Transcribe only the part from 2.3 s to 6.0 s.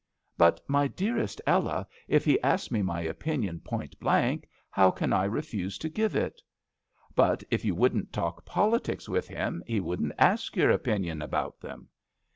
asks me my opinion point blank, how can I refuse to